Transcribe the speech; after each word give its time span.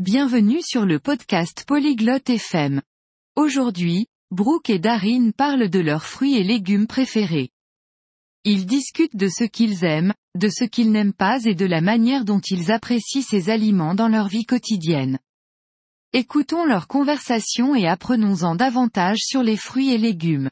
Bienvenue 0.00 0.60
sur 0.60 0.86
le 0.86 0.98
podcast 0.98 1.62
Polyglotte 1.68 2.28
FM. 2.28 2.82
Aujourd'hui, 3.36 4.08
Brooke 4.32 4.68
et 4.68 4.80
Darin 4.80 5.30
parlent 5.30 5.70
de 5.70 5.78
leurs 5.78 6.04
fruits 6.04 6.34
et 6.34 6.42
légumes 6.42 6.88
préférés. 6.88 7.50
Ils 8.42 8.66
discutent 8.66 9.14
de 9.14 9.28
ce 9.28 9.44
qu'ils 9.44 9.84
aiment, 9.84 10.12
de 10.34 10.48
ce 10.48 10.64
qu'ils 10.64 10.90
n'aiment 10.90 11.12
pas 11.12 11.44
et 11.44 11.54
de 11.54 11.64
la 11.64 11.80
manière 11.80 12.24
dont 12.24 12.40
ils 12.40 12.72
apprécient 12.72 13.22
ces 13.22 13.50
aliments 13.50 13.94
dans 13.94 14.08
leur 14.08 14.26
vie 14.26 14.44
quotidienne. 14.44 15.20
Écoutons 16.12 16.64
leur 16.64 16.88
conversation 16.88 17.76
et 17.76 17.86
apprenons-en 17.86 18.56
davantage 18.56 19.20
sur 19.20 19.44
les 19.44 19.56
fruits 19.56 19.90
et 19.90 19.98
légumes. 19.98 20.50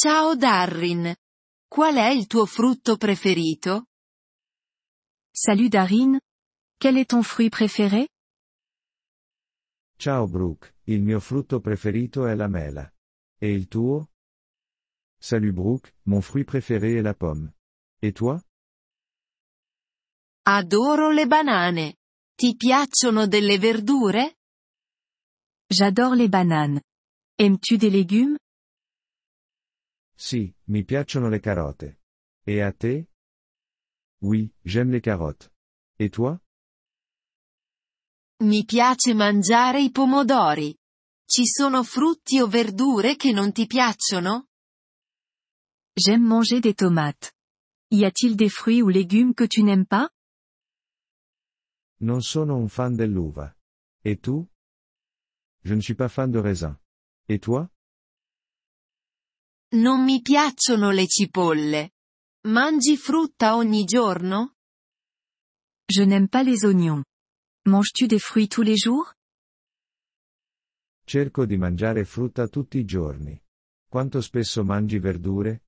Ciao 0.00 0.36
Darrin. 0.36 1.16
Qual 1.68 1.96
è 1.96 2.12
il 2.12 2.28
tuo 2.28 2.46
frutto 2.46 2.96
preferito? 2.96 3.86
Salut 5.32 5.68
Darin. 5.68 6.20
Quel 6.84 6.98
est 6.98 7.12
ton 7.12 7.22
fruit 7.22 7.48
préféré? 7.48 8.10
Ciao 9.96 10.26
Brooke, 10.28 10.74
il 10.84 11.00
mio 11.00 11.18
frutto 11.18 11.58
preferito 11.58 12.26
è 12.26 12.34
la 12.34 12.46
mela. 12.46 12.92
E 13.40 13.50
il 13.50 13.68
tuo? 13.68 14.10
Salut 15.18 15.54
Brooke, 15.54 15.94
mon 16.02 16.20
fruit 16.20 16.44
préféré 16.44 16.96
est 16.96 17.02
la 17.02 17.14
pomme. 17.14 17.54
Et 18.02 18.12
toi? 18.12 18.38
Adoro 20.42 21.10
le 21.10 21.26
banane. 21.26 21.94
Ti 22.36 22.54
piacciono 22.54 23.26
delle 23.26 23.56
verdure? 23.56 24.36
J'adore 25.66 26.16
les 26.16 26.28
bananes. 26.28 26.82
Aimes-tu 27.38 27.78
des 27.78 27.90
légumes? 27.90 28.36
Sì, 30.14 30.54
mi 30.64 30.84
piacciono 30.84 31.30
le 31.30 31.40
carote. 31.40 31.96
Et 32.44 32.60
à 32.60 32.72
te? 32.72 33.06
Oui, 34.20 34.52
j'aime 34.66 34.90
les 34.90 35.00
carottes. 35.00 35.50
Et 35.98 36.10
toi? 36.10 36.43
Mi 38.42 38.64
piace 38.64 39.14
mangiare 39.14 39.80
i 39.80 39.90
pomodori. 39.90 40.76
Ci 41.24 41.46
sono 41.46 41.84
frutti 41.84 42.40
o 42.40 42.46
verdure 42.46 43.16
che 43.16 43.32
non 43.32 43.52
ti 43.52 43.66
piacciono? 43.66 44.48
J'aime 45.94 46.26
manger 46.26 46.60
des 46.60 46.74
tomates. 46.74 47.32
Y 47.90 48.04
a-t-il 48.04 48.34
des 48.34 48.50
fruits 48.50 48.82
ou 48.82 48.88
légumes 48.88 49.34
que 49.34 49.46
tu 49.46 49.62
n'aimes 49.62 49.86
pas? 49.86 50.10
Non 52.00 52.22
sono 52.22 52.56
un 52.56 52.68
fan 52.68 52.96
dell'uva. 52.96 53.56
Et 54.02 54.20
tu? 54.20 54.44
Je 55.62 55.74
ne 55.74 55.80
suis 55.80 55.94
pas 55.94 56.10
fan 56.10 56.30
de 56.30 56.40
raisin. 56.40 56.78
Et 57.28 57.40
toi? 57.40 57.70
Non 59.74 60.02
mi 60.02 60.20
piacciono 60.20 60.90
le 60.90 61.06
cipolle. 61.06 61.92
Mangi 62.48 62.96
frutta 62.96 63.54
ogni 63.54 63.84
giorno? 63.84 64.56
Je 65.86 66.04
n'aime 66.04 66.28
pas 66.28 66.42
les 66.42 66.64
oignons. 66.64 67.04
Manges-tu 67.66 68.08
des 68.08 68.18
fruits 68.18 68.48
tous 68.48 68.60
les 68.62 68.76
jours? 68.76 69.14
Cerco 71.06 71.46
di 71.46 71.56
mangiare 71.56 72.04
frutta 72.04 72.46
tutti 72.46 72.76
i 72.76 72.84
giorni. 72.84 73.40
Quanto 73.88 74.20
spesso 74.20 74.62
mangi 74.64 74.98
verdure? 74.98 75.62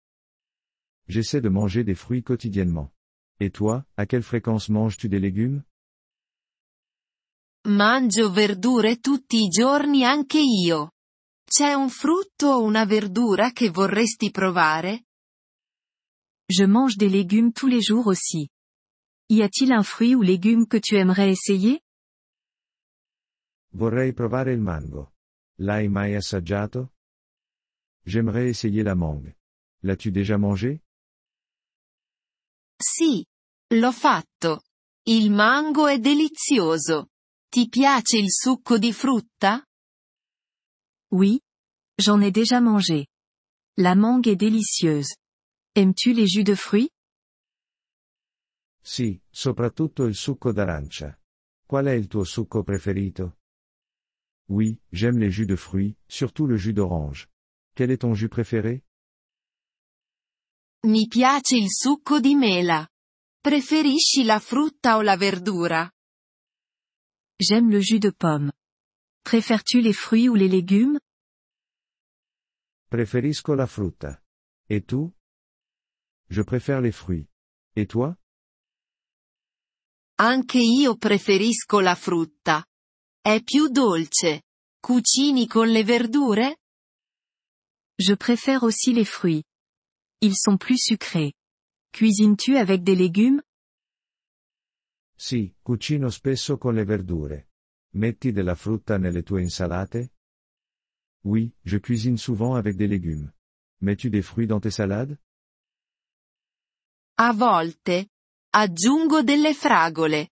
J'essaie 1.07 1.41
de 1.41 1.49
manger 1.49 1.85
des 1.85 1.95
fruits 1.95 2.23
quotidiennement. 2.23 2.93
Et 3.39 3.51
toi, 3.51 3.83
à 3.97 4.05
quelle 4.05 4.23
fréquence 4.23 4.69
manges-tu 4.69 5.09
des 5.09 5.19
légumes? 5.19 5.63
Mangio 7.69 8.31
verdure 8.31 8.99
tutti 8.99 9.45
i 9.45 9.49
giorni 9.49 10.05
anche 10.05 10.41
io. 10.41 10.93
C'è 11.49 11.73
un 11.73 11.89
frutto 11.89 12.49
o 12.49 12.63
una 12.63 12.85
verdura 12.85 13.53
che 13.53 13.71
vorresti 13.71 14.31
provare? 14.31 15.07
Je 16.47 16.67
mange 16.67 16.97
des 16.97 17.09
légumes 17.09 17.53
tous 17.53 17.69
les 17.69 17.81
jours 17.83 18.07
aussi. 18.07 18.51
Y 19.29 19.41
a-t-il 19.41 19.73
un 19.73 19.83
fruit 19.83 20.15
ou 20.15 20.21
légume 20.21 20.67
que 20.67 20.79
tu 20.79 20.97
aimerais 20.97 21.31
essayer? 21.31 21.81
Vorrei 23.77 24.15
provare 24.15 24.53
il 24.53 24.61
mango. 24.61 25.13
L'hai 25.57 25.87
mai 25.89 26.15
assaggiato? 26.15 26.95
J'aimerais 28.07 28.49
essayer 28.49 28.83
la 28.83 28.95
mangue. 28.95 29.37
L'as-tu 29.83 30.11
déjà 30.11 30.39
mangé? 30.39 30.83
Sì. 32.81 33.23
L'ho 33.75 33.93
fatto. 33.93 34.63
Il 35.09 35.31
mango 35.31 35.89
è 35.89 35.99
delizioso. 35.99 37.11
Ti 37.51 37.69
piace 37.69 38.17
il 38.17 38.31
succo 38.31 38.79
di 38.79 38.95
frutta? 38.95 39.63
Oui. 41.13 41.39
J'en 42.01 42.23
ai 42.23 42.31
déjà 42.31 42.61
mangé. 42.61 43.09
La 43.79 43.95
mangue 43.95 44.29
est 44.29 44.39
délicieuse. 44.39 45.17
Aimes-tu 45.75 46.15
les 46.15 46.27
jus 46.27 46.45
de 46.45 46.55
fruits? 46.55 46.89
Sì, 48.81 49.21
soprattutto 49.29 50.05
il 50.05 50.15
succo 50.15 50.51
d'arancia. 50.53 51.21
Qual 51.67 51.85
è 51.85 51.93
il 51.93 52.07
tuo 52.07 52.25
succo 52.25 52.63
preferito? 52.63 53.37
Oui, 54.49 54.81
j'aime 54.93 55.19
les 55.19 55.31
jus 55.31 55.47
de 55.47 55.57
fruits, 55.57 55.97
surtout 56.09 56.47
le 56.47 56.57
jus 56.57 56.73
d'orange. 56.73 57.29
Quel 57.75 57.91
est 57.91 57.99
ton 57.99 58.15
jus 58.15 58.29
préféré? 58.29 58.83
Mi 60.85 61.09
piace 61.09 61.57
il 61.57 61.69
succo 61.71 62.21
di 62.21 62.37
mela. 62.37 62.89
Preferisci 63.43 64.25
la 64.25 64.39
frutta 64.39 64.97
o 64.97 65.03
la 65.03 65.17
verdura? 65.17 65.91
J'aime 67.41 67.71
le 67.71 67.81
jus 67.81 67.99
de 67.99 68.11
pomme. 68.11 68.53
Préfères-tu 69.25 69.81
les 69.81 69.93
fruits 69.93 70.29
ou 70.29 70.35
les 70.37 70.49
légumes? 70.49 70.99
Preferisco 72.89 73.55
la 73.55 73.67
frutta. 73.67 74.23
Et 74.69 74.85
tu? 74.85 75.13
Je 76.29 76.43
préfère 76.43 76.81
les 76.81 76.93
fruits. 76.93 77.29
Et 77.75 77.87
toi? 77.87 78.17
Anche 80.19 80.59
io 80.59 80.97
preferisco 80.97 81.81
la 81.81 81.95
frutta. 81.95 82.65
È 83.27 83.43
più 83.43 83.67
dolce. 83.67 84.45
Cucini 84.79 85.49
con 85.49 85.69
le 85.69 85.83
verdure? 85.83 86.59
Je 87.99 88.15
préfère 88.15 88.63
aussi 88.63 88.93
les 88.93 89.05
fruits. 89.05 89.43
Ils 90.21 90.37
sont 90.37 90.57
plus 90.57 90.79
sucrés. 90.81 91.33
Cuisines-tu 91.91 92.57
avec 92.57 92.85
des 92.85 92.95
légumes? 92.95 93.43
Sì, 95.17 95.53
cucino 95.61 96.09
spesso 96.09 96.57
con 96.57 96.75
le 96.75 96.85
verdure. 96.85 97.49
Metti 97.95 98.31
della 98.31 98.55
frutta 98.55 98.97
nelle 98.97 99.25
tue 99.25 99.43
insalate? 99.43 100.13
Oui, 101.25 101.53
je 101.65 101.81
cuisine 101.81 102.19
souvent 102.19 102.55
avec 102.55 102.77
des 102.77 102.87
légumes. 102.87 103.33
Mets-tu 103.81 104.09
des 104.09 104.23
fruits 104.23 104.47
dans 104.47 104.61
tes 104.61 104.71
salades? 104.71 105.19
A 107.19 107.33
volte. 107.33 108.09
Aggiungo 108.51 109.25
delle 109.25 109.53
fragole. 109.53 110.29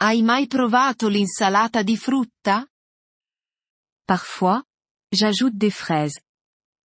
Hai 0.00 0.22
mai 0.22 0.46
provato 0.46 1.08
l'insalata 1.08 1.82
di 1.82 1.96
frutta? 1.96 2.64
Parfois, 4.04 4.62
j'ajoute 5.10 5.56
des 5.56 5.72
fraises. 5.74 6.20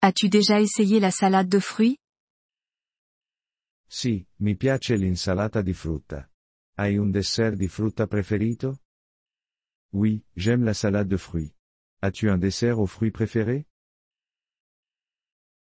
As-tu 0.00 0.28
déjà 0.28 0.60
essayé 0.60 1.00
la 1.00 1.10
salade 1.10 1.48
de 1.48 1.58
fruits? 1.58 1.98
Sì, 3.88 4.24
mi 4.36 4.54
piace 4.54 4.94
l'insalata 4.94 5.60
di 5.60 5.72
frutta. 5.72 6.30
Hai 6.76 6.98
un 6.98 7.10
dessert 7.10 7.56
di 7.56 7.66
frutta 7.66 8.06
preferito? 8.06 8.78
Oui, 9.92 10.24
j'aime 10.36 10.64
la 10.64 10.72
salade 10.72 11.08
de 11.08 11.16
fruits. 11.16 11.52
As-tu 12.02 12.28
un 12.30 12.38
dessert 12.38 12.78
aux 12.78 12.86
fruits 12.86 13.10
préférés? 13.10 13.66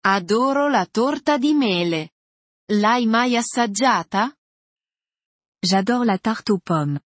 Adoro 0.01 0.67
la 0.67 0.85
torta 0.85 1.39
di 1.39 1.55
mele. 1.55 2.11
L'hai 2.67 3.07
mai 3.07 3.35
assaggiata? 3.35 4.31
J'adore 5.63 6.05
la 6.05 6.19
tarte 6.19 6.51
aux 6.51 6.61
pommes. 6.61 6.99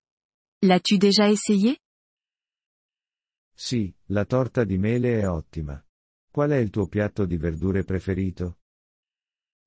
L'as-tu 0.63 0.97
déjà 0.97 1.29
essayé? 1.29 1.78
Sì, 3.53 3.94
la 4.07 4.24
torta 4.24 4.63
di 4.63 4.78
mele 4.78 5.19
è 5.19 5.28
ottima. 5.28 5.78
Qual 6.31 6.51
è 6.51 6.56
il 6.56 6.69
tuo 6.69 6.88
piatto 6.88 7.25
di 7.25 7.35
verdure 7.35 7.84
preferito? 7.84 8.59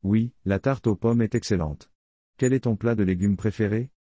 Oui, 0.05 0.35
la 0.45 0.59
tarte 0.59 0.89
aux 0.89 0.97
pommes 0.99 1.25
est 1.25 1.35
excellente. 1.35 1.91
Quel 2.35 2.55
est 2.55 2.63
ton 2.63 2.77
plat 2.77 2.95
de 2.95 3.05
légumes 3.05 3.37
préféré? 3.37 3.93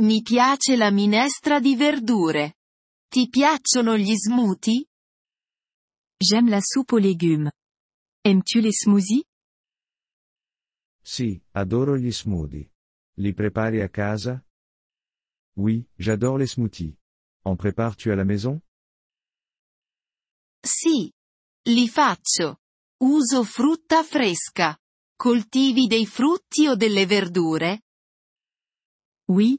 Mi 0.00 0.22
piace 0.22 0.74
la 0.74 0.90
minestra 0.90 1.60
di 1.60 1.76
verdure. 1.76 2.54
Ti 3.06 3.28
piacciono 3.28 3.98
gli 3.98 4.16
smoothie? 4.16 4.86
J'aime 6.16 6.48
la 6.48 6.60
soupe 6.62 6.92
aux 6.94 7.02
légumes. 7.02 7.50
Aimes-tu 8.22 8.60
les 8.60 8.72
smoothies? 8.72 9.24
Sì, 11.02 11.38
adoro 11.52 11.98
gli 11.98 12.10
smoothie. 12.10 12.72
Li 13.18 13.34
prepari 13.34 13.82
a 13.82 13.90
casa? 13.90 14.42
Oui, 15.56 15.86
j'adore 15.98 16.38
les 16.38 16.46
smoothies. 16.48 16.96
En 17.44 17.56
prépares-tu 17.56 18.10
à 18.10 18.16
la 18.16 18.24
maison? 18.24 18.60
Sì. 20.64 21.12
Li 21.66 21.88
faccio. 21.88 22.56
Uso 23.02 23.44
frutta 23.44 24.02
fresca. 24.02 24.76
Coltivi 25.16 25.86
dei 25.86 26.06
frutti 26.06 26.66
o 26.66 26.74
delle 26.74 27.06
verdure? 27.06 27.80
Oui. 29.28 29.58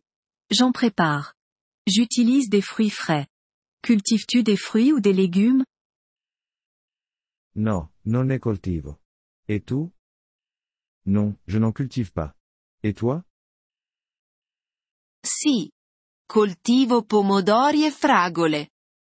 J'en 0.49 0.71
prépare. 0.71 1.33
J'utilise 1.87 2.49
des 2.49 2.61
fruits 2.61 2.91
frais. 2.91 3.27
Cultives-tu 3.81 4.43
des 4.43 4.57
fruits 4.57 4.91
ou 4.91 4.99
des 4.99 5.13
légumes? 5.13 5.63
No, 7.55 7.91
non 8.05 8.25
ne 8.25 8.37
coltivo. 8.37 8.99
Et 9.47 9.63
tu? 9.63 9.91
Non, 11.05 11.37
je 11.47 11.59
n'en 11.59 11.71
cultive 11.71 12.11
pas. 12.11 12.35
Et 12.83 12.93
toi? 12.93 13.23
Sì. 15.23 15.71
Coltivo 16.27 17.03
pomodori 17.03 17.85
e 17.85 17.91
fragole. 17.91 18.71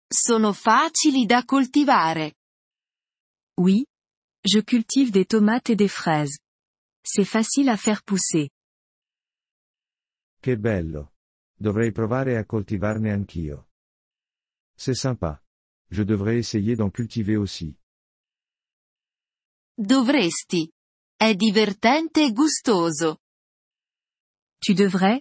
Sono 0.06 0.52
facili 0.52 1.26
da 1.26 1.44
coltivare. 1.44 2.36
Oui. 3.58 3.84
Je 4.42 4.62
cultive 4.62 5.10
des 5.10 5.26
tomates 5.26 5.70
et 5.70 5.76
des 5.76 5.90
fraises. 5.90 6.38
C'est 7.02 7.26
facile 7.26 7.68
à 7.68 7.76
faire 7.76 8.02
pousser. 8.02 8.50
Che 10.40 10.56
bello. 10.56 11.12
Dovrei 11.54 11.92
provare 11.92 12.36
a 12.38 12.44
coltivarne 12.46 13.10
anch'io. 13.10 13.68
C'est 14.74 14.96
sympa. 14.96 15.42
Je 15.90 16.04
devrais 16.04 16.38
essayer 16.38 16.74
d'en 16.76 16.90
cultiver 16.90 17.36
aussi. 17.36 17.76
Dovresti. 19.74 20.70
È 21.16 21.34
divertente 21.34 22.22
e 22.24 22.32
gustoso. 22.32 23.18
Tu 24.58 24.72
devrais. 24.72 25.20